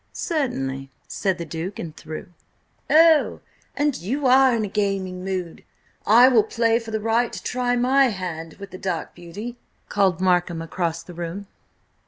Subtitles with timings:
[0.13, 2.29] "Certainly," said the Duke, and threw.
[2.89, 3.39] "Oh,
[3.75, 5.63] an you are in a gaming mood,
[6.07, 9.57] I will play you for the right to try my hand with the dark beauty!"
[9.89, 11.45] called Markham across the room.